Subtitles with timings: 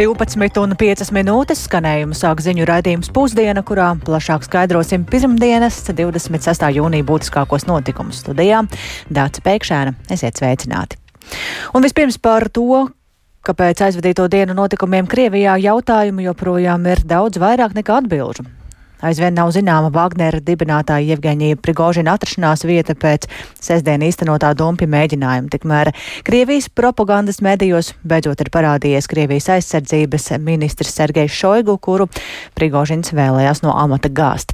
[0.00, 6.64] 12,5 minūtes skanējumu sāk ziņu raidījums pusdiena, kurā plašāk skaidrosim pirmdienas, 26.
[6.72, 8.62] jūnija būtiskākos notikumus studijā.
[9.12, 10.96] Dāca Pēkšēna, esiet sveicināti!
[11.76, 12.86] Un vispirms par to,
[13.44, 18.48] kāpēc aizvadīto dienu notikumiem Krievijā jautājumu joprojām ir daudz vairāk nekā atbilžu.
[19.00, 25.48] Aizvien nav zināma Wagnera dibinātāja Jevgeņija Prigožina atrašanās vieta pēc sestdien īstenotā dumpi mēģinājuma.
[25.52, 25.92] Tikmēr
[26.26, 32.10] Krievijas propagandas medijos beidzot ir parādījies Krievijas aizsardzības ministrs Sergejs Šoigu, kuru
[32.58, 34.52] Prigožins vēlējās no amata gāzt.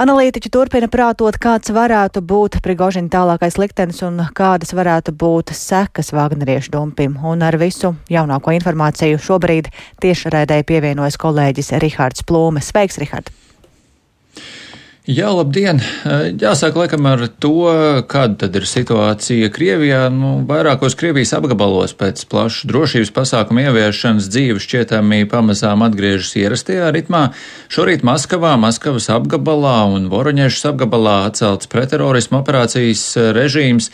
[0.00, 6.72] Analītiķi turpina prātot, kāds varētu būt Prigožina tālākais liktenis un kādas varētu būt sekas Vagneriešu
[6.76, 7.18] dumpim.
[7.26, 9.68] Un ar visu jaunāko informāciju šobrīd
[10.02, 12.62] tiešraidē pievienojas kolēģis Rihards Plūme.
[12.64, 13.49] Sveiks, Rihards!
[15.10, 15.80] Jā, labdien!
[16.38, 17.64] Jāsāk laikam ar to,
[18.06, 20.04] kāda tad ir situācija Krievijā.
[20.14, 27.24] Nu, vairākos Krievijas apgabalos pēc plašu drošības pasākumu ieviešanas dzīve šķietami pamazām atgriežas ierastajā ritmā.
[27.74, 33.90] Šorīt Maskavā, Maskavas apgabalā un Voroņešas apgabalā atcelts pretterorismu operācijas režīms.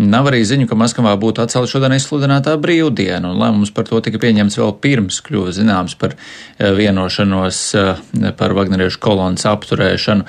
[0.00, 4.20] Nav arī ziņu, ka Maskavā būtu atcelta šodien izsludinātā brīvdiena, un lēmums par to tika
[4.22, 10.28] pieņemts vēl pirms kļuva zināms par eh, vienošanos eh, par Vagneriešu kolonas apturēšanu.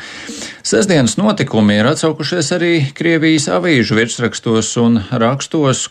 [0.63, 5.87] Sesdienas notikumi ir atsaukušies arī Krievijas avīžu virsrakstos un rakstos,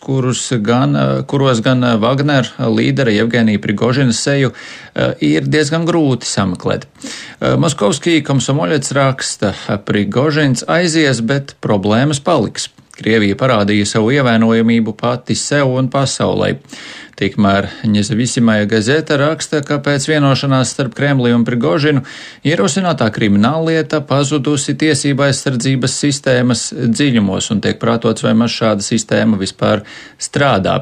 [0.65, 0.97] gan,
[1.31, 4.53] kuros gan Wagner līdera Jevgenija Prigožina seju
[5.21, 6.87] ir diezgan grūti sameklēt.
[7.41, 9.55] Moskovskī komsomoļets raksta,
[9.87, 12.71] Prigožins aizies, bet problēmas paliks.
[13.01, 16.57] Krievija parādīja savu ievainojamību pati sev un pasaulē.
[17.21, 22.01] Tikmēr Ņezavisimāja gazeta raksta, ka pēc vienošanās starp Kremli un Prigožinu
[22.49, 29.83] ierosinātā krimināllieta pazudusi tiesība aizsardzības sistēmas dziļumos un tiek prātots, vai maz šāda sistēma vispār
[30.17, 30.79] strādā.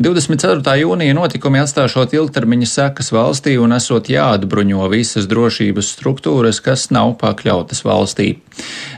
[0.00, 0.78] 24.
[0.80, 7.84] jūnija notikumi atstāšot ilgtermiņa sekas valstī un esot jāatbruņo visas drošības struktūras, kas nav pakļautas
[7.84, 8.30] valstī.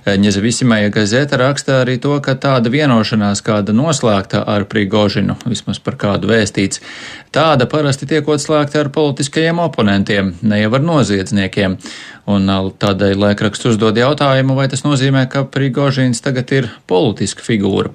[0.06, 6.30] Ņezavisimāja gazeta raksta arī to, ka tāda vienošanās, kāda noslēgta ar Prigožinu, vismaz par kādu
[6.30, 6.83] vēstīts,
[7.34, 11.74] Tāda parasti tiekot slēgta ar politiskajiem oponentiem, ne jau ar noziedzniekiem.
[12.30, 12.46] Un
[12.80, 17.90] tādēļ laikraksts uzdod jautājumu, vai tas nozīmē, ka Prigožīns tagad ir politiska figūra.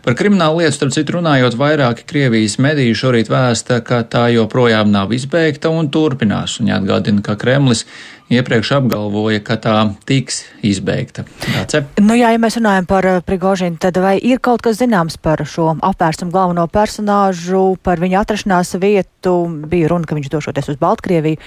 [0.00, 5.12] Par kriminālu lietu, starp citu, runājot, vairāki Krievijas mediji šorīt vēsta, ka tā joprojām nav
[5.12, 6.56] izbeigta un turpinās.
[6.62, 7.84] Un jāatgādina, ka Kremlis
[8.30, 9.76] iepriekš apgalvoja, ka tā
[10.08, 11.24] tiks izbeigta.
[11.50, 11.82] Dāce?
[12.00, 15.42] Nu jā, ja mēs runājam par uh, Prigožinu, tad vai ir kaut kas zināms par
[15.46, 19.34] šo apvērsumu galveno personāžu, par viņa atrašanās vietu?
[19.70, 21.40] Bija runa, ka viņš došoties uz Baltkrieviju.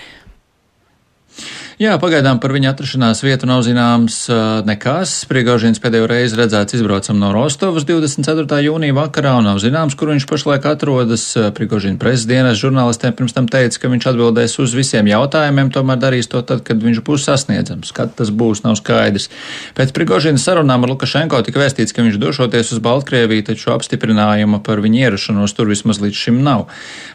[1.82, 4.28] Jā, pagaidām par viņa atrašanās vietu nav zināms
[4.68, 5.16] nekas.
[5.28, 8.60] Prigaužins pēdējo reizi redzēts izbraucam no Rostovas 24.
[8.62, 11.26] jūnija vakarā un nav zināms, kur viņš pašlaik atrodas.
[11.58, 16.44] Prigaužina prezidienas žurnālistiem pirms tam teica, ka viņš atbildēs uz visiem jautājumiem, tomēr darīs to
[16.46, 17.92] tad, kad viņš būs sasniedzams.
[17.98, 19.32] Kad tas būs, nav skaidrs.
[19.74, 24.80] Pēc Prigaužina sarunām ar Lukašenko tika vēstīts, ka viņš došoties uz Baltkrieviju, taču apstiprinājuma par
[24.86, 26.68] viņa ierašanos tur vismaz līdz šim nav.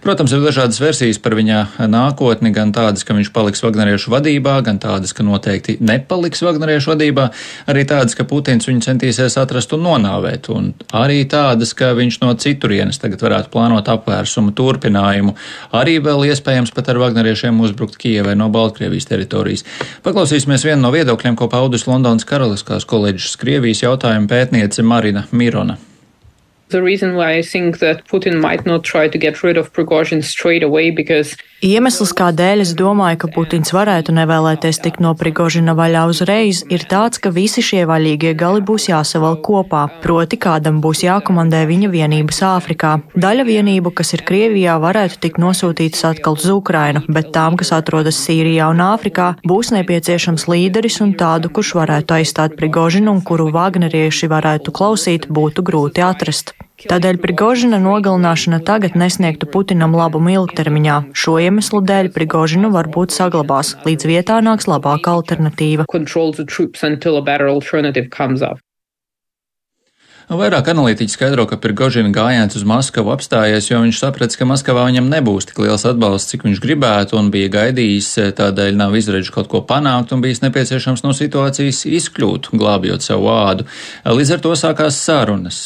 [0.02, 4.58] Protams, ir dažādas versijas par viņa nākotni, gan tādas, ka viņš paliks Vagneriešu vadībā vadībā,
[4.64, 7.28] gan tādas, ka noteikti nepaliks Vagneriešu vadībā,
[7.70, 12.34] arī tādas, ka Putins viņu centīsies atrast un nonāvēt, un arī tādas, ka viņš no
[12.34, 15.34] citurienes tagad varētu plānot apvērsumu turpinājumu,
[15.72, 19.66] arī vēl iespējams pat ar Vagneriešiem uzbrukt Kijevai no Baltkrievijas teritorijas.
[20.06, 25.78] Paklausīsimies vienu no viedokļiem, ko paudus Londonas Karaliskās koledžas Krievijas jautājumu pētniece Marina Mirona.
[31.66, 37.18] Iemesls, kādēļ es domāju, ka Putins varētu nevēlēties tikt no Prigožina vaļā uzreiz, ir tāds,
[37.18, 42.92] ka visi šie vaļīgie gali būs jāsaval kopā, proti kādam būs jākomandē viņa vienības Āfrikā.
[43.18, 48.22] Daļa vienību, kas ir Krievijā, varētu tikt nosūtītas atkal uz Ukrainu, bet tām, kas atrodas
[48.22, 54.30] Sīrijā un Āfrikā, būs nepieciešams līderis un tādu, kurš varētu aizstāt Prigožinu un kuru Vagnerieši
[54.30, 56.57] varētu klausīt, būtu grūti atrast.
[56.78, 60.98] Tādēļ Prigožina nogalināšana tagad nesniegtu Putinam labumu ilgtermiņā.
[61.22, 65.88] Šo iemeslu dēļ Prigožinu varbūt saglabās, līdz vietā nāks labāka alternatīva.
[70.28, 75.06] Vairāk analītiķi skaidro, ka Pirgožina gājiens uz Maskavu apstājies, jo viņš saprata, ka Maskavā viņam
[75.08, 79.62] nebūs tik liels atbalsts, cik viņš gribētu, un bija gaidījis, tādēļ nav izredzi kaut ko
[79.64, 83.64] panākt, un bijis nepieciešams no situācijas izkļūt, glābjot savu vādu.
[84.04, 85.62] Līdz ar to sākās sarunas,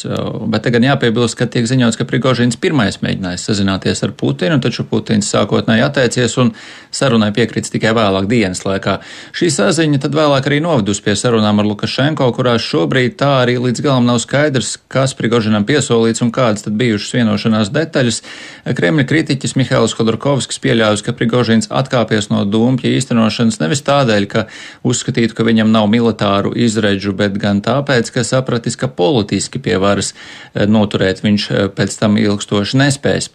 [0.47, 5.27] bet tagad jāpiebilst, ka tiek ziņots, ka Prigožins pirmais mēģinājis sazināties ar Putinu, taču Putins
[5.35, 6.53] sākotnēji atteicies un
[6.87, 9.01] sarunai piekrits tikai vēlāk dienas laikā.
[9.35, 13.83] Šī saziņa tad vēlāk arī novedus pie sarunām ar Lukašenko, kurās šobrīd tā arī līdz
[13.83, 18.21] galam nav skaidrs skaidrs, kas Prigožinam piesolīts un kādas tad bijušas vienošanās detaļas.
[18.65, 24.45] Kremļa kritiķis Mihails Hodorkovskis pieļāvis, ka Prigožins atkāpies no dumpja īstenošanas nevis tādēļ, ka
[24.83, 30.13] uzskatītu, ka viņam nav militāru izredžu, bet gan tāpēc, ka sapratis, ka politiski pie varas
[30.13, 33.31] eh, noturēt viņš eh, pēc tam ilgstoši nespēs.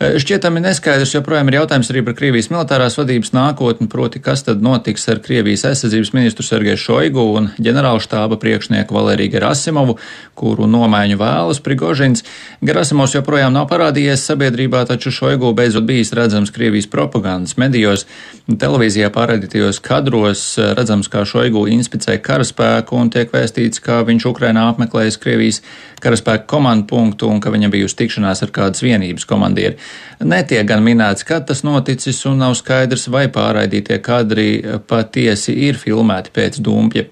[0.00, 4.62] Eh, šķietami neskaidrs joprojām ir jautājums arī par Krievijas militārās vadības nākotni, proti, kas tad
[4.64, 9.98] notiks ar Krievijas aizsardzības ministru Sergeju Šoigu un ģenerālštāba priekšnieku Valēriju Gerasimovu,
[10.38, 12.24] kuru nomaiņu vēlas Prigožins.
[12.64, 18.06] Gerasimovs joprojām nav parādījies sabiedrībā, taču Šoigu beidzot bijis redzams Krievijas propagandas medijos.
[18.48, 24.70] Televīzijā pārādītajos kadros eh, redzams, kā Šoigu inspicē karaspēku un tiek vēstīts, ka viņš Ukrainā
[24.70, 25.60] apmeklējis Krievijas
[26.00, 29.76] karaspēka komandu punktu un ka viņam bijusi tikšanās ar kādas vienības komandieri.
[30.20, 34.48] Netiek gan minēts, kad tas noticis un nav skaidrs, vai pārraidītie kadri
[34.90, 37.06] patiesi ir filmēti pēc dumpja.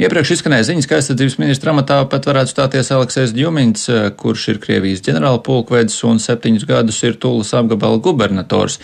[0.00, 3.86] Iepriekš izskanēja ziņas, ka aizsardzības ministra amatā pat varētu stāties Aleksējs Djumins,
[4.20, 8.80] kurš ir Krievijas ģenerāla pulkvedis un septiņus gadus ir Tūlas apgabala gubernators.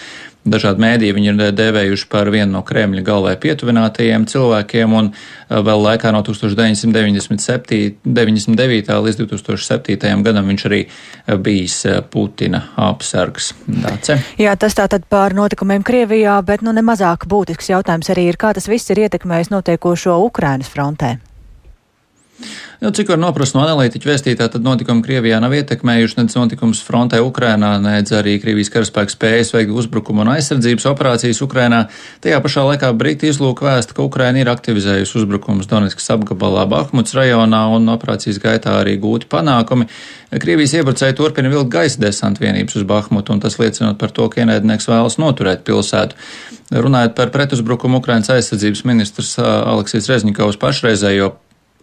[0.47, 5.83] Dažādi mēdī viņi ir devējuši par vienu no Kremļa galvai pietuvinātajiem cilvēkiem, un eh, vēl
[5.89, 7.99] laikā no 1997.
[8.07, 8.95] 99.
[9.09, 10.23] līdz 2007.
[10.23, 13.53] gadam viņš arī eh, bijis eh, Putina apsargs.
[13.67, 14.21] Dāce.
[14.39, 18.71] Jā, tas tātad par notikumiem Krievijā, bet nu nemazāk būtisks jautājums arī ir, kā tas
[18.71, 21.17] viss ir ietekmējis notiekošo Ukrainas frontē.
[22.81, 27.23] Nu, cik var noprast no analītiķu vēstītā, tad notikumi Krievijā nav ietekmējuši nedz notikums frontē
[27.25, 31.87] Ukrainā, nedz arī Krievijas karaspēks spējas veikt uzbrukumu un aizsardzības operācijas Ukrainā.
[32.25, 37.63] Tajā pašā laikā Briti izlūk vēsta, ka Ukraina ir aktivizējusi uzbrukumus Donetskas apgabalā Bahmuts rajonā
[37.79, 39.89] un operācijas gaitā arī gūti panākumi.
[40.37, 44.45] Krievijas iebrucēji turpina vilkt gaisa desantu vienības uz Bahmutu, un tas liecinot par to, ka
[44.45, 46.19] ienaidnieks vēlas noturēt pilsētu.
[46.77, 51.33] Runājot par pretuzbrukumu, Ukrainas aizsardzības ministrs Aleksijas Rezņikovs pašreizējo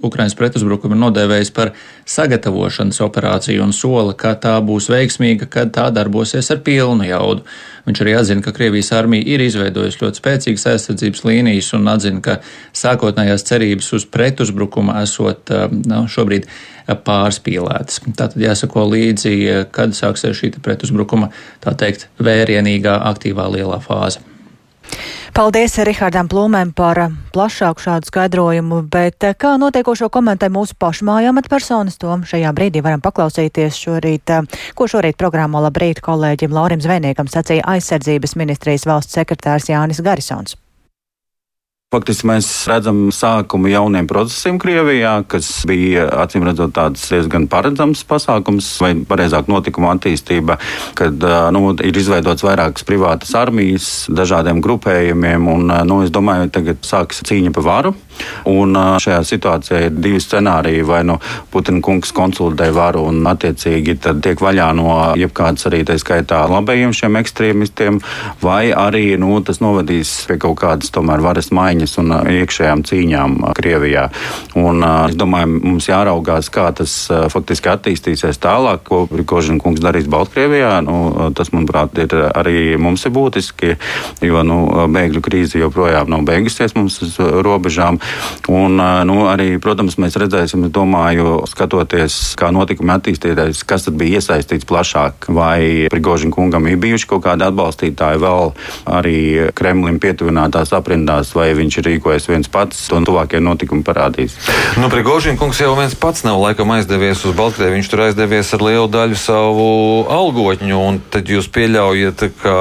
[0.03, 1.71] Ukrainas pretuzbrukumu nodēvējis par
[2.09, 7.45] sagatavošanas operāciju un sola, ka tā būs veiksmīga, kad tā darbosies ar pilnu jaudu.
[7.87, 12.37] Viņš arī atzina, ka Krievijas armija ir izveidojusi ļoti spēcīgas aizsardzības līnijas un atzina, ka
[12.75, 15.51] sākotnējās cerības uz pretuzbrukumu esot
[15.83, 16.47] nu, šobrīd
[16.87, 18.03] pārspīlētas.
[18.11, 19.35] Tātad jāsako līdzi,
[19.75, 21.31] kad sāksies šī pretuzbrukuma,
[21.63, 24.23] tā teikt, vērienīgā, aktīvā lielā fāze.
[25.33, 31.31] Paldies Rihardam Plūmēm par eh, plašāku šādu skaidrojumu, bet eh, kā notiekošo komentē mūsu pašmāju
[31.31, 37.31] amatpersonas, to šajā brīdī varam paklausīties šorīt, eh, ko šorīt programmā labrīt kolēģim Laurim Zvejniekam
[37.33, 40.53] sacīja aizsardzības ministrijas valsts sekretārs Jānis Garisons.
[41.93, 48.71] Faktiski mēs redzam sākumu jauniem procesiem Krievijā, kas bija acīm redzot tāds diezgan paredzams pasākums,
[48.81, 50.57] vai pareizāk notikuma attīstība,
[50.97, 57.21] kad nu, ir izveidots vairākas privātas armijas dažādiem grupējumiem, un nu, es domāju, tagad sāks
[57.29, 57.93] cīņa par varu.
[58.49, 60.83] Un šajā situācijā ir divi scenāriji.
[60.85, 61.19] Vai nu
[61.51, 67.17] Putina kungs konsultē varu un attiecīgi tiek vaļā no jebkādas arī tā skaitā labējiem šiem
[67.21, 67.99] ekstrēmistiem,
[68.41, 73.35] vai arī nu, tas novedīs pie kaut kādas tomēr varas maiņas cīņas un iekšējām cīņām
[73.57, 74.07] Krievijā.
[74.55, 80.81] Un, es domāju, mums jāraugās, kā tas faktiski attīstīsies tālāk, ko Kožina kungs darīs Baltkrievijā.
[80.83, 83.75] Nu, tas, manuprāt, ir arī mums ir būtiski,
[84.21, 87.99] jo nu, bēgļu krīze joprojām nav beigusies mums uz robežām.
[88.49, 94.67] Un, nu, arī, protams, mēs redzēsim, domāju, skatoties, kā notikumi attīstīties, kas tad bija iesaistīts
[94.69, 98.53] plašāk, vai Prigožina kungam ir bijuši kaut kādi atbalstītāji vēl
[98.89, 99.17] arī
[99.57, 104.35] Kremlim pietuvinātās aprindās, vai viņš viņš ir rīkojies viens pats, un tuvākie notikumi parādīs.
[104.79, 107.79] Nu, Prigožina kungs jau viens pats nav laikam aizdevies uz Baltkrieviju.
[107.79, 109.67] Viņš tur aizdevies ar lielu daļu savu
[110.11, 112.57] algotņu, un tad jūs pieļaujat, ka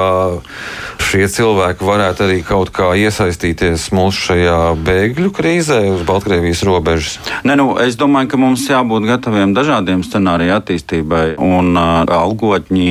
[1.03, 7.19] šie cilvēki varētu arī kaut kā iesaistīties mūsu šajā bēgļu krīzē uz Baltkrievijas robežas?
[7.45, 12.89] Ne, nu, es domāju, ka mums jābūt gataviem dažādiem scenāriju attīstībai, un uh, algotņi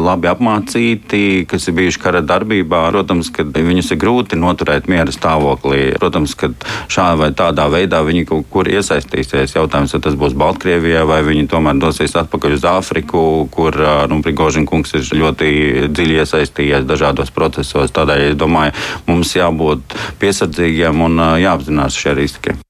[0.00, 2.86] labi apmācīti, kas ir bijuši kara darbībā.
[2.90, 5.98] Protams, ka viņus ir grūti noturēt miera stāvoklī stāvoklī.
[5.98, 6.50] Protams, ka
[6.88, 9.56] šādā vai tādā veidā viņi kaut kur iesaistīsies.
[9.56, 13.74] Jautājums, vai tas būs Baltkrievijā, vai viņi tomēr dosies atpakaļ uz Āfriku, kur
[14.08, 17.92] nu, Prigožina kungs ir ļoti dziļi iesaistījies dažādos procesos.
[17.92, 18.72] Tādēļ es domāju,
[19.06, 22.69] mums jābūt piesardzīgiem un jāapzinās šie riski.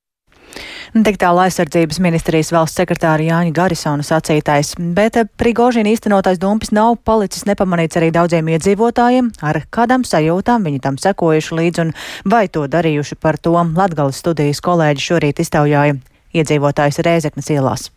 [0.91, 7.47] Tik tālu aizsardzības ministrijas valsts sekretāra Jāņa Garisona sacītais, bet Prigožina īstenotais dumpis nav palicis
[7.47, 11.95] nepamanīts arī daudziem iedzīvotājiem, ar kādām sajūtām viņi tam sekojuši līdzi un
[12.27, 13.55] vai to darījuši par to?
[13.55, 15.95] Latgales studijas kolēģi šorīt iztaujāja
[16.35, 17.91] iedzīvotājs Rēzeknes ielās.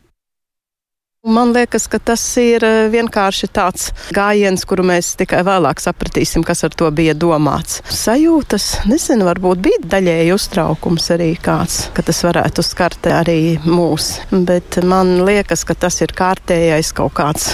[1.24, 6.66] Man liekas, ka tas ir eh, vienkārši tāds gājiens, kuru mēs tikai vēlāk sapratīsim, kas
[6.68, 7.80] ar to bija domāts.
[7.88, 14.82] Sajūtas, nezinu, varbūt bija daļēji uztraukums arī kāds, ka tas varētu skart arī mūs, bet
[14.84, 17.54] man liekas, ka tas ir kārtējais kaut kāds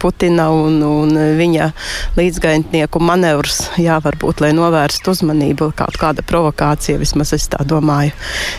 [0.00, 1.70] Putina un, un viņa
[2.16, 8.14] līdzgaitnieku manevrs, jā, varbūt, lai novērstu uzmanību, kaut kāda provokācija, vismaz es tā domāju.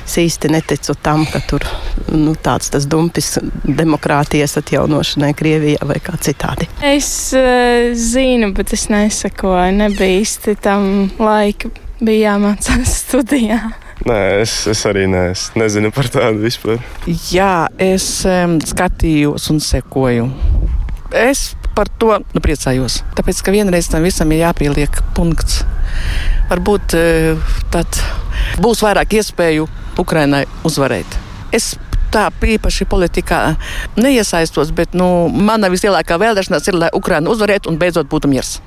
[0.06, 1.66] Es īsti neticu tam, ka tur
[2.12, 6.70] nu, tāds tas dumpis demokrātijas atjaunošanai Krievijā vai kā citādi.
[6.86, 11.72] Es uh, zinu, bet es nesakoju, nebija īsti tam laika,
[12.02, 13.62] bija jāmācās studijā.
[14.02, 16.80] Nē, es, es arī ne, es nezinu par tādu vispār.
[17.30, 20.26] Jā, es um, skatījos un sekoju
[21.14, 23.02] es par to nu, priecājos.
[23.18, 25.62] Tāpēc, ka vienreiz tam visam ir jāpieliek punkts.
[26.52, 28.02] Varbūt eh, tad
[28.62, 29.70] būs vairāk iespēju
[30.02, 31.20] Ukrainai uzvarēt.
[31.56, 31.74] Es
[32.12, 33.40] tā īpaši politikā
[34.00, 38.60] neiesaistos, bet nu, mana vislielākā vēlēšanās ir, lai Ukraina uzvarētu un beidzot būtu miers.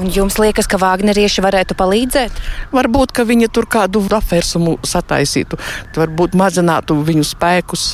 [0.00, 2.38] Un jums liekas, ka Vāgnerieši varētu palīdzēt?
[2.72, 5.58] Varbūt, ka viņi tur kādu apvērsumu sataisītu,
[5.98, 7.90] varbūt mazinātu viņu spēkus.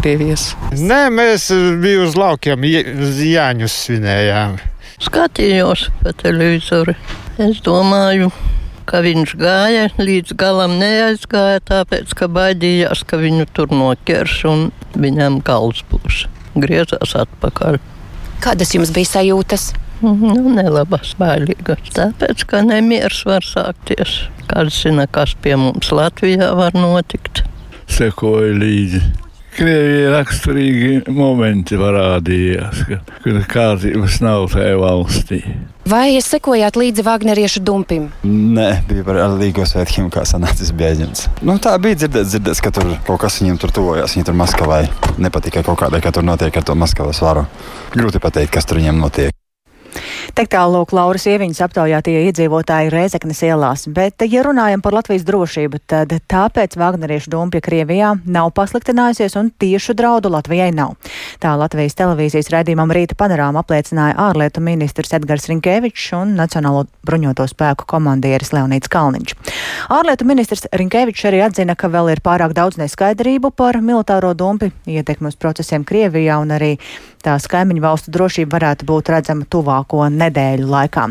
[0.00, 0.52] Krievijas.
[0.74, 1.48] Nē, mēs
[1.82, 4.56] bijām uz laukiem, Jāņus svinējām.
[5.02, 6.94] Skatījos pa televizoru.
[7.42, 8.30] Es domāju,
[8.86, 15.40] ka viņš gāja līdz galam, neaizgāja, tāpēc, ka baidījās, ka viņu tur noķers un viņam
[15.46, 16.26] gals būs.
[16.58, 17.80] Griezās atpakaļ.
[18.42, 19.70] Kādas jums bija sajūtas?
[20.02, 21.92] Nu, nelabas, bailīgas.
[21.94, 24.24] Tāpēc, ka nemieris var sākties.
[24.50, 27.44] Kāds zina, kas pie mums Latvijā var notikt.
[27.86, 29.02] Sekoju līdzi.
[29.52, 35.42] Krievijai raksturīgi momenti parādījās, ka, ka kārtības nav tajā valstī.
[35.88, 38.06] Vai jūs sekojāt līdzi Vāģneriešu dumpim?
[38.24, 41.26] Nē, bija par Līgo svētkiem, kā sanācis bēdziens.
[41.44, 44.16] Nu, tā bija dzirdēts, dzirdēts, ka tur kaut kas viņam tur tuvojās.
[44.16, 44.86] Viņi tur Maskavai
[45.20, 47.44] nepatika kaut kādai, ka tur notiek ar to Maskavas varu.
[47.92, 49.41] Grūti pateikt, kas tur viņam notiek.
[50.32, 55.82] Tik tālu lūk Lauras ieviņas aptaujātie iedzīvotāji Rēzeknes ielās, bet, ja runājam par Latvijas drošību,
[55.92, 60.94] tad tāpēc Vagneriešu dumpja Krievijā nav pasliktinājusies un tiešu draudu Latvijai nav.
[61.42, 67.84] Tā Latvijas televīzijas raidījumam rīta panorāma apliecināja ārlietu ministrs Edgars Rinkevičs un Nacionālo bruņoto spēku
[67.92, 69.36] komandieris Leonīts Kalniņš.
[69.92, 75.28] Ārlietu ministrs Rinkevičs arī atzina, ka vēl ir pārāk daudz neskaidrību par militāro dumpi ietekmi
[75.28, 76.78] uz procesiem Krievijā un arī
[77.24, 81.08] tās kaimiņu valstu drošība varētu būt redzama tuvāko nedēļu laikā.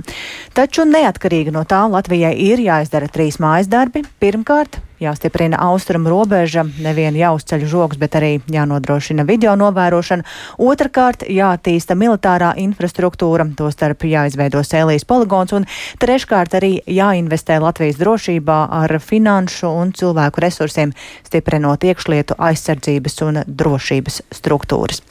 [0.57, 4.03] Taču neatkarīgi no tā Latvijai ir jāizdara trīs mājas darbi.
[4.21, 10.25] Pirmkārt, jāstiprina austrumu robeža, nevien jāuzceļ žogs, bet arī jānodrošina video novērošana.
[10.61, 15.67] Otrakārt, jātīsta militārā infrastruktūra, tostarp jāizveido sēlijas poligons, un
[16.01, 20.95] treškārt arī jāinvestē Latvijas drošībā ar finanšu un cilvēku resursiem,
[21.27, 25.05] stiprinot iekšlietu aizsardzības un drošības struktūras.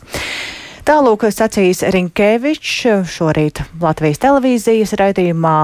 [0.80, 5.56] Tālūk, sacījis Rinkēvičs šorīt Latvijas televīzijas raidījumā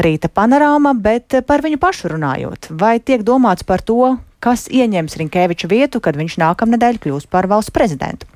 [0.00, 5.68] Rīta panorāma, bet par viņu pašu runājot, vai tiek domāts par to, kas ieņems Rinkēviča
[5.68, 8.28] vietu, kad viņš nākamnedēļ kļūs par valsts prezidentu.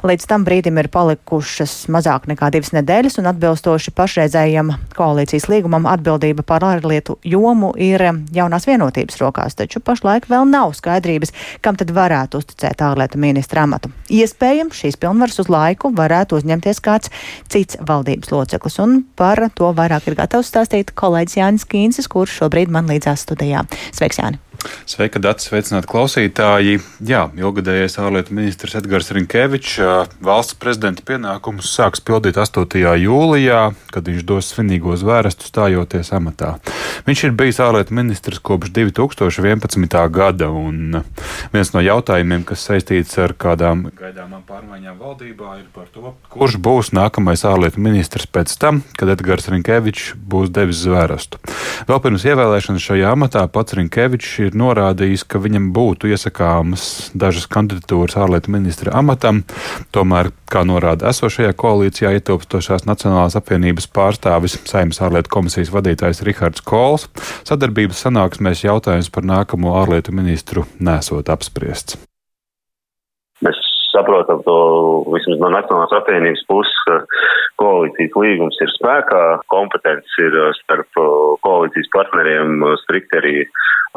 [0.00, 6.40] Līdz tam brīdim ir palikušas mazāk nekā divas nedēļas, un atbilstoši pašreizējam koalīcijas līgumam atbildība
[6.48, 12.40] par ārlietu jomu ir jaunās vienotības rokās, taču pašlaik vēl nav skaidrības, kam tad varētu
[12.40, 13.92] uzticēt ārlietu ministra amatu.
[14.08, 17.12] Iespējams, šīs pilnvaras uz laiku varētu uzņemties kāds
[17.52, 22.72] cits valdības loceklis, un par to vairāk ir gatavs stāstīt kolēģis Jānis Kīncis, kurš šobrīd
[22.72, 23.68] man līdzās studijā.
[23.92, 24.40] Sveiks, Jāni!
[24.88, 26.80] Sveika, Dārts, sveicināti klausītāji.
[27.06, 29.78] Jā, ilgadējais ārlietu ministrs Edgars Rinkevičs
[30.24, 32.66] valsts prezidenta pienākumus sāks pildīt 8.
[33.00, 33.60] jūlijā,
[33.94, 36.56] kad viņš dos svinīgo zvērestu stājoties amatā.
[37.06, 39.96] Viņš ir bijis ārlietu ministrs kopš 2011.
[40.12, 41.00] gada, un
[41.54, 46.92] viens no jautājumiem, kas saistīts ar kādām gaidāmām pārmaiņām valdībā, ir par to, kurš būs
[46.96, 51.40] nākamais ārlietu ministrs pēc tam, kad Edgars Rinkevičs būs devis zvērestu.
[51.88, 58.18] Vēl pirms ievēlēšanas šajā amatā pats Rinkevičs ir norādījis, ka viņam būtu iesakāmas dažas kandidatūras
[58.20, 59.42] ārlietu ministra amatam.
[59.94, 67.08] Tomēr, kā norāda esošajā koalīcijā ietilpstošās Nacionālās apvienības pārstāvis Saimnes ārlietu komisijas vadītājs Rihards Kols,
[67.48, 72.09] sadarbības sanāksmēs jautājums par nākamo ārlietu ministru nesot apspriests.
[73.90, 74.56] Saprotam to
[75.10, 77.00] vismaz no Nacionālās apvienības puses, ka
[77.62, 81.00] koalīcijas līgums ir spēkā, kompetences ir starp
[81.46, 83.34] koalīcijas partneriem strikti arī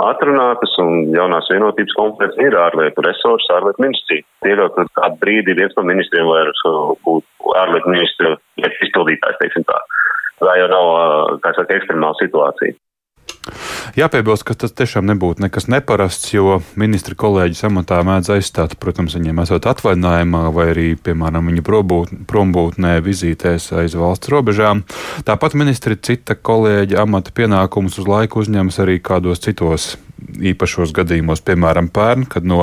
[0.02, 4.26] atrunātas, un jaunās vienotības kompetences ir ārlietu resursi, ārlietu ministrija.
[4.46, 6.50] Pieļaut, ka kādu brīdi viens no ministriem var
[7.06, 8.34] būt ārlietu ministra
[8.66, 9.78] izpildītājs, teiksim tā.
[10.42, 10.88] Tā jau nav,
[11.44, 12.76] kā saka, ekstremāla situācija.
[14.00, 19.42] Jāpiebilst, ka tas tiešām nebūtu nekas neparasts, jo ministra kolēģis amatā mēdz aizstāt, protams, viņiem
[19.44, 21.66] esot atvaļinājumā vai arī, piemēram, viņa
[22.30, 24.86] prombūtnē vizītēs aiz valsts robežām.
[25.28, 29.94] Tāpat ministri cita kolēģa amata pienākumus uz laiku uzņems arī kādos citos
[30.54, 32.62] īpašos gadījumos, piemēram, pērn, kad no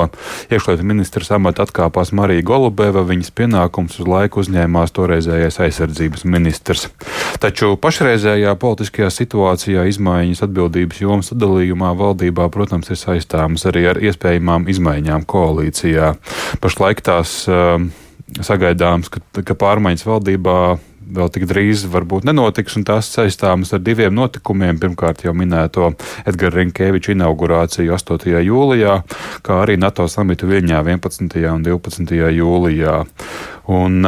[0.51, 6.89] iekšlietu ministras amata atkāpās Marija Golubeva, viņas pienākums uz laiku uzņēmās toreizējais aizsardzības ministrs.
[7.41, 14.69] Taču pašreizējā politiskajā situācijā izmaiņas atbildības jomas sadalījumā valdībā, protams, ir saistāmas arī ar iespējamām
[14.71, 16.13] izmaiņām koalīcijā.
[16.61, 17.77] Pašlaik tās uh,
[18.39, 20.57] sagaidāms, ka, ka pārmaiņas valdībā
[21.15, 24.79] vēl tik drīz varbūt nenotiks, un tās saistāmas ar diviem notikumiem.
[24.81, 25.91] Pirmkārt, jau minēto
[26.27, 28.37] Edgara Rinkēviča inaugurāciju 8.
[28.47, 28.99] jūlijā,
[29.45, 31.41] kā arī NATO samitu Viļņā 11.
[31.51, 32.15] un 12.
[32.37, 33.01] jūlijā.
[33.71, 33.99] Un,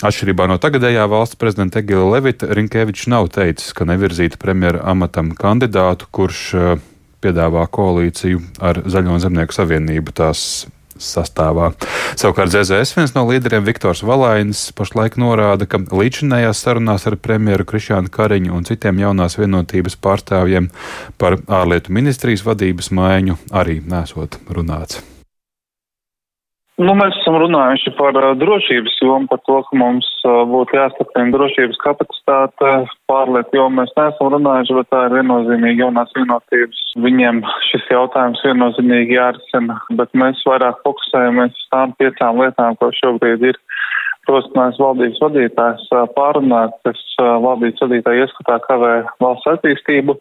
[0.00, 6.08] Atšķirībā no tagadējā valsts prezidenta Egila Levita, Rinkēvičs nav teicis, ka nevirzītu premjera amatam kandidātu,
[6.08, 6.44] kurš
[7.20, 10.42] piedāvā koalīciju ar Zaļo zemnieku savienību tās
[11.00, 11.72] sastāvā.
[12.20, 18.12] Savukārt ZZS viens no līderiem Viktors Valainis pašlaik norāda, ka līdzinējās sarunās ar premjeru Krišānu
[18.14, 20.70] Kariņu un citiem jaunās vienotības pārstāvjiem
[21.20, 25.02] par ārlietu ministrijas vadības maiņu arī nesot runāts.
[26.80, 32.70] Nu, mēs esam runājuši par drošības jomu, par to, ka mums būtu jāstiprina drošības kapacitāte.
[33.10, 36.80] Pārlieku jomu mēs neesam runājuši, bet tā ir viennozīmīgi jaunās vienotības.
[37.04, 43.44] Viņiem šis jautājums viennozīmīgi jārisina, bet mēs vairāk fokusējamies uz tām piecām lietām, ko šobrīd
[43.50, 43.60] ir
[44.30, 45.84] rosinājis valdības vadītājs
[46.16, 50.16] pārunāt, kas valdības vadītāja ieskatā kavē valsts attīstību.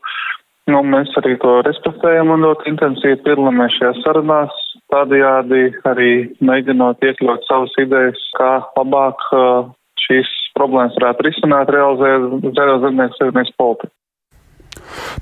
[0.69, 4.57] Nu, mēs arī to respektējam un ļoti intensīvi piedalāmies šajās sarunās,
[4.93, 6.11] tādējādi arī
[6.45, 9.69] mēģinot iekļaut savas idejas, kā labāk uh,
[10.07, 13.93] šīs problēmas varētu risināt, realizēt zaļo zemnieku savienības politiku.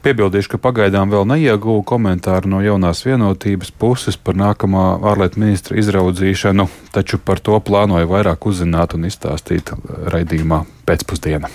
[0.04, 6.68] Piebildīšu, ka pagaidām vēl neieguvu komentāru no jaunās vienotības puses par nākamā ārlietu ministra izraudzīšanu,
[6.96, 9.74] taču par to plānoju vairāk uzzināt un izstāstīt
[10.14, 11.52] raidījumā pēcpusdienā.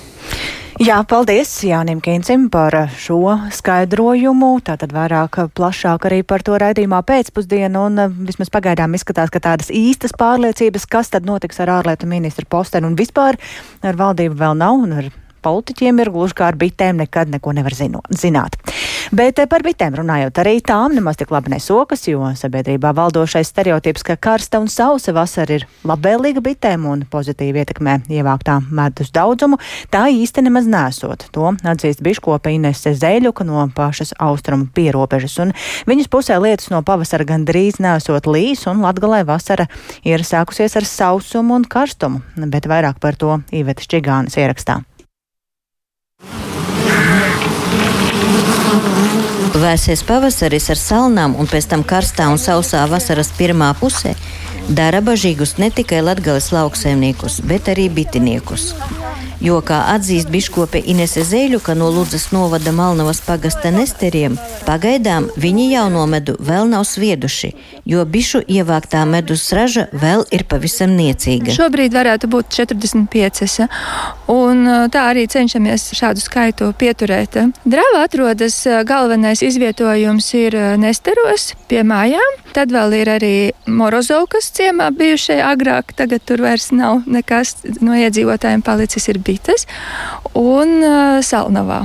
[0.83, 4.49] Jā, paldies Jānim Kīncim par šo skaidrojumu.
[4.67, 9.71] Tātad vairāk plašāk arī par to raidījumā pēcpusdienu un eh, vismaz pagaidām izskatās, ka tādas
[9.71, 13.39] īstas pārliecības, kas tad notiks ar ārlietu ministru postenu un vispār
[13.87, 15.13] ar valdību vēl nav un ar
[15.47, 18.59] politiķiem ir gluži kā ar bitēm, nekad neko nevar zino, zināt.
[19.13, 24.07] Bet eh, par bitēm runājot, arī tām nemaz tik labi nesokas, jo sabiedrībā valdošais stereotips,
[24.09, 29.59] ka karsta un sausa vasara ir labvēlīga bitēm un pozitīvi ietekmē ievāktā medus daudzumu,
[29.93, 31.27] tā īsti nemaz nesot.
[31.37, 35.53] To atzīst biškopa Inese Zēļuka no pašas austrumu pierobežas, un
[35.91, 39.69] viņas pusē lietas no pavasara gandrīz nesot līs, un Latgalē vasara
[40.09, 44.81] ir sākusies ar sausumu un karstumu, bet vairāk par to Iveta Šķigānas ierakstā.
[49.63, 54.17] Vēsies pavasaris ar salnām un pēc tam karstā un sausā vasaras pirmā pusē
[54.79, 58.73] dara bažīgus ne tikai latgales lauksaimniekus, bet arī bitiniekus.
[59.43, 64.37] Jo, kā atzīst biškope Inese Zēļuka no Ludzas novada Malnavas pagasta nesteriem,
[64.69, 67.51] pagaidām viņi jauno medu vēl nav svieduši,
[67.91, 71.57] jo bišu ievāktā medus raža vēl ir pavisam niecīga.
[71.57, 73.67] Šobrīd varētu būt 45,
[74.31, 74.63] un
[74.95, 77.41] tā arī cenšamies šādu skaitu pieturēt.
[77.67, 83.35] Drāva atrodas galvenais izvietojums ir nesteros pie mājām, tad vēl ir arī
[83.67, 89.67] Morozovkas ciemā bijušajā agrāk, tagad tur vairs nav nekas no iedzīvotājiem palicis ir bijis bites
[90.37, 91.83] un uh, Salnavā.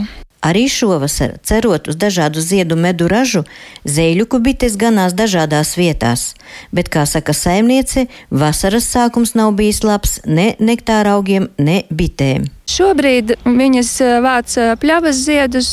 [0.48, 3.42] Arī šovasar, cerot uz dažādu ziedu medu ražu,
[3.90, 6.36] zēļuku bites ganās dažādās vietās,
[6.72, 12.46] bet, kā saka saimniece, vasaras sākums nav bijis labs ne nektāra augiem, ne bitēm.
[12.68, 15.70] Šobrīd viņas vāc pļavas ziedus,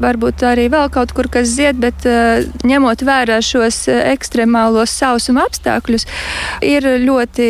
[0.00, 2.06] varbūt arī vēl kaut kur kas zied, bet
[2.64, 6.06] ņemot vērā šos ekstremālos sausuma apstākļus,
[6.64, 7.48] ir ļoti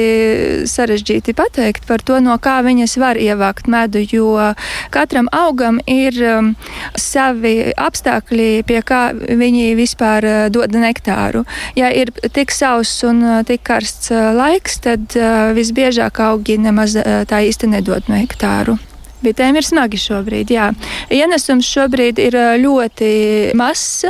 [0.66, 4.34] sarežģīti pateikt par to, no kā viņas var ievākt medu, jo
[4.90, 6.18] katram augam ir
[6.98, 11.44] savi apstākļi, pie kā viņi vispār dod nektāru.
[11.78, 15.14] Ja ir tik sauss un tik karsts laiks, tad
[15.54, 16.98] visbiežāk augi nemaz
[17.30, 18.79] tā īsti nedod nektāru.
[19.24, 20.50] Bitēm ir smagi šobrīd.
[20.54, 20.70] Jā.
[21.12, 23.10] Ienesums šobrīd ir ļoti
[23.58, 24.08] mazs.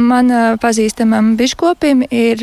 [0.00, 2.42] Man pazīstamam biškopim ir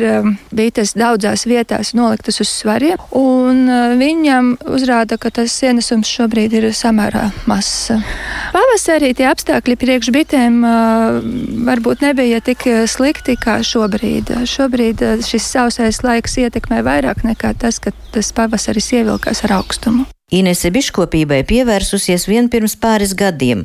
[0.54, 3.66] bites daudzās vietās noliktas uz svariem, un
[3.98, 7.92] viņam uzrāda, ka tas ienesums šobrīd ir samērā mazs.
[8.54, 10.62] Pavasarī tie apstākļi priekš bitēm
[11.66, 14.30] varbūt nebija tik slikti kā šobrīd.
[14.48, 20.06] Šobrīd šis sausais laiks ietekmē vairāk nekā tas, ka tas pavasaris ievilkās ar augstumu.
[20.34, 23.60] Inese biškopībai pievērsusies vien pirms pāris gadiem,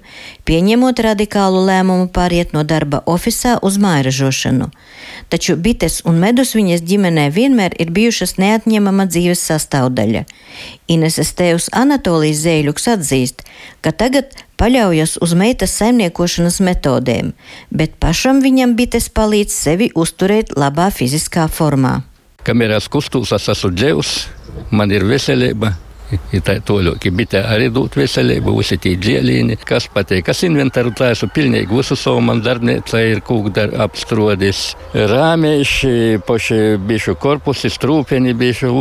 [0.46, 4.68] pieņemot radikālu lēmumu pāriet no darba oficiālā uz mājražošanu.
[5.34, 10.24] Taču bites un medus viņas ģimenē vienmēr ir bijušas neatņemama dzīves sastāvdaļa.
[10.94, 13.44] Ineses tēvs Anatolijas Zēļuks atzīst,
[13.82, 17.34] ka tagad paļaujas uz meitas saimniekošanas metodēm,
[17.74, 22.04] bet pašam viņam bites palīdz sevi uzturēt labā fiziskā formā.
[22.46, 24.18] Kamēr es kustos, es esmu dzīvs,
[24.70, 25.74] man ir veselība.
[26.10, 30.24] Ir tā toļoki, bet arī dot veselību, visi tie džielīni, kas patīk.
[30.30, 34.64] Kas inventāru taisu pilnīgi visu savu man darbnīca ir kūkdar apstrodis.
[34.94, 35.94] Rāmēši,
[36.26, 38.72] poši bišu korpusi, strūpeni, bišu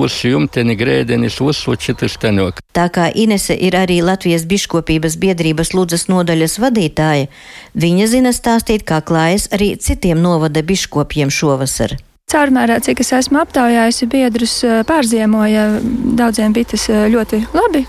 [0.00, 2.62] uz jumteni, grēdenis, uz učitis tenok.
[2.72, 7.28] Tā kā Inese ir arī Latvijas biškopības biedrības Ludzas nodaļas vadītāja,
[7.76, 11.98] viņa zina stāstīt, kā klājas arī citiem novada biškopiem šovasar.
[12.28, 15.62] Caurmērā, cik es esmu aptaujājusi biedrus, pārziemoja
[16.18, 17.86] daudziem bites ļoti labi.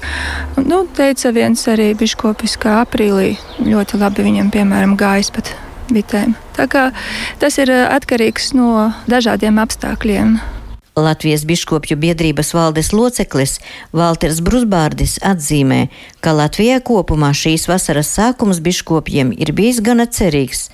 [0.63, 3.33] Nu, teica viens arī biškopis, ka aprīlī
[3.67, 5.51] ļoti labi viņam, piemēram, gājas pat
[5.91, 6.37] bitēm.
[6.55, 6.85] Tā kā
[7.41, 10.37] tas ir atkarīgs no dažādiem apstākļiem.
[10.99, 13.57] Latvijas biškopju biedrības valdes loceklis
[13.91, 15.89] Valters Brusbārdis atzīmē,
[16.23, 20.69] ka Latvijā kopumā šīs vasaras sākums biškopiem ir bijis gana cerīgs.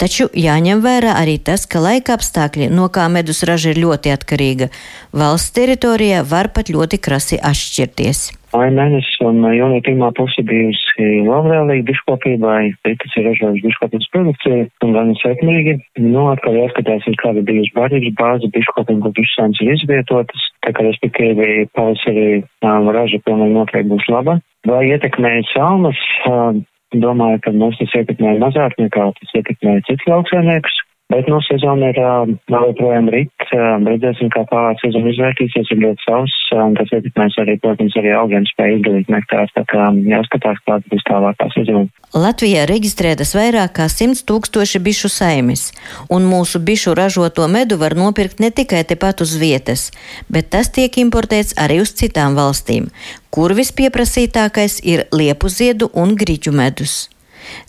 [0.00, 4.70] Taču jāņem vērā arī tas, ka laika apstākļi, no kā medus raža ir ļoti atkarīga,
[5.12, 8.30] valsts teritorijā var pat ļoti krasi atšķirties.
[8.54, 15.10] Mēnesis un jūnija pirmā puse bijusi labvēlīga biškopībai, Britas ir ražojuši biškopības produkciju un gan
[15.18, 15.74] sekmīgi.
[15.98, 20.86] Nu, atkal jāskatās, ir kāda bijusi barības bāze biškopiem, kur bišsāns ir izvietotas, tā kā
[20.86, 24.38] respektīvi pavasarī raža pilnīgi noteikti būs laba.
[24.70, 25.98] Vai ietekmēja salmas?
[27.02, 30.76] Domāju, ka mums tas ietekmēja mazāk nekā tas ietekmēja citus lauksaimniekus.
[31.12, 33.32] Bet no sezona ir vēl joprojām rit.
[33.52, 38.46] Redzēsim, kā pārāk sezona izvērtīsies, ir ļoti sauss, un tas ietekmēs arī, protams, arī augiem
[38.48, 41.86] spēju izdalīt nektārs, tā kā jāskatās, kāda būs tālākā sezona.
[42.16, 45.68] Latvijā reģistrētas vairāk kā 100 tūkstoši bišu saimes,
[46.08, 49.90] un mūsu bišu ražoto medu var nopirkt ne tikai tepat uz vietas,
[50.32, 52.88] bet tas tiek importēts arī uz citām valstīm,
[53.28, 57.13] kur vispieprasītākais ir liepu ziedu un grīķu medus.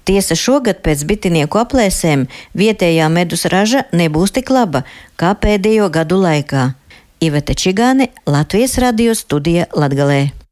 [0.06, 4.86] Tiesa šogad pēc bitinieku aplēsēm vietējā medus raža nebūs tik laba
[5.20, 6.72] kā pēdējo gadu laikā.
[7.24, 10.45] Iveta Čigāne, Latvijas radio studija Latgalē.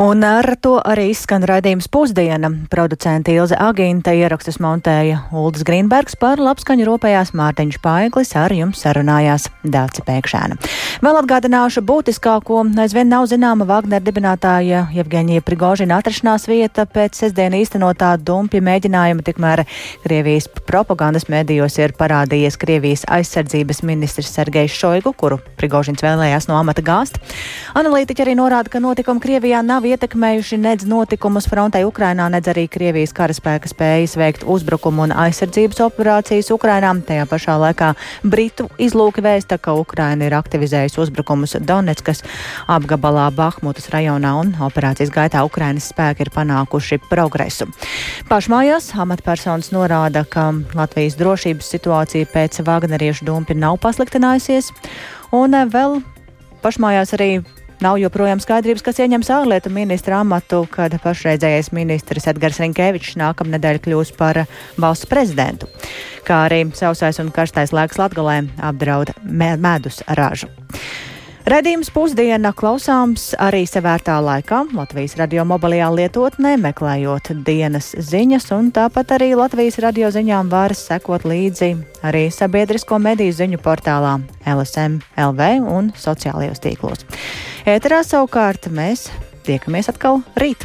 [0.00, 2.48] Un ar to arī izskan raidījums pusdiena.
[2.72, 9.50] Producente Ilze Agīnta ierakstus montēja Uldis Grīnbergs par labskaņu ropējās Mārtiņš Paiglis, ar jums sarunājās
[9.62, 10.56] Dāci Pēkšēna.
[11.04, 18.14] Vēl atgādināšu būtiskāko, aizvien nav zināma Vagner dibinātāja Jevgeņija Prigožina atrašanās vieta pēc sestdien īstenotā
[18.16, 19.64] dumpja mēģinājuma, tikmēr
[20.06, 26.84] Krievijas propagandas medijos ir parādījies Krievijas aizsardzības ministrs Sergejs Šoigu, kuru Prigožins vēlējās no amata
[26.86, 27.20] gāzt.
[27.76, 32.68] Analītiķi arī norāda, ka notikumi Krievijā nav nav ietekmējuši nedz notikumus frontē Ukrainā, nedz arī
[32.70, 36.92] Krievijas karaspēka spējas veikt uzbrukumu un aizsardzības operācijas Ukrainā.
[37.02, 37.88] Tajā pašā laikā
[38.22, 42.22] Britu izlūki vēsta, ka Ukraina ir aktivizējusi uzbrukumus Donetskas
[42.70, 47.66] apgabalā Bahmutas rajonā un operācijas gaitā Ukrainas spēki ir panākuši progresu.
[48.30, 54.70] Pašmājās amatpersonas norāda, ka Latvijas drošības situācija pēc Vagneriešu dumpi nav pasliktinājusies,
[55.34, 55.98] un vēl
[56.62, 57.32] pašmājās arī
[57.82, 64.12] Nav joprojām skaidrības, kas ieņems ārlietu ministra amatu, kad pašreizējais ministrs Edgars Rinkevičs nākamnedēļ kļūs
[64.14, 64.44] par
[64.78, 65.66] valsts prezidentu.
[66.22, 70.46] Kā arī sausais un karstais laiks Latgalē apdraud medus ražu.
[71.42, 79.16] Redījums pusdiena klausāms arī sevērtā laikā Latvijas radio mobilajā lietotnē, meklējot dienas ziņas, un tāpat
[79.16, 81.72] arī Latvijas radio ziņām var sekot līdzi
[82.06, 87.02] arī sabiedrisko mediju ziņu portālā LSM LV un sociālajos tīklos.
[87.62, 89.04] Ēterā savukārt mēs
[89.46, 90.64] tiekamies atkal rīt.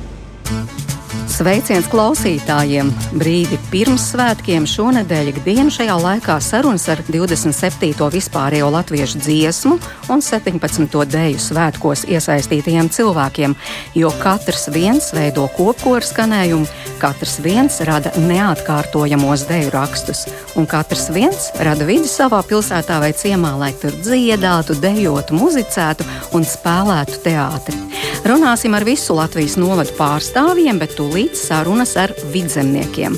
[1.41, 2.91] Sveiciens klausītājiem!
[3.17, 7.95] Brīdi pirms svētkiem šonadēļ ikdienu šajā laikā sarunas ar 27.
[8.13, 9.79] vispārējo latviešu dziesmu
[10.13, 10.99] un 17.
[11.09, 13.55] deju svētkos iesaistītajiem cilvēkiem,
[13.97, 16.69] jo katrs viens veido kopkoru skanējumu,
[17.01, 23.55] katrs viens rada neatkārtojamos deju rakstus, un katrs viens rada vidi savā pilsētā vai ciemā,
[23.57, 26.05] lai tur dziedātu, dejotu, muzicētu
[26.37, 27.81] un spēlētu teātri.
[28.21, 33.15] Runāsim ar visu Latvijas novadu pārstāvjiem, bet tūlīt sarunas ar vidzemniekiem.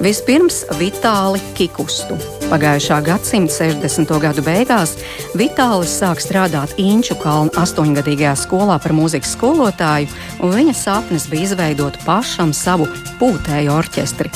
[0.00, 2.16] Vispirms Vitāli Kikustu.
[2.50, 4.14] Pagājušā gadsimta 60.
[4.22, 4.96] gadu beigās
[5.38, 10.10] Vitālis sāk strādāt Inču kalna astoņgadīgajā skolā par mūzikas skolotāju,
[10.42, 12.88] un viņa sapnis bija izveidot pašam savu
[13.20, 14.32] pūtēju orķestri.